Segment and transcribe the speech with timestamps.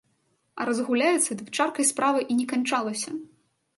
[0.61, 3.09] А разгуляецца, дык чаркай справа і не канчалася.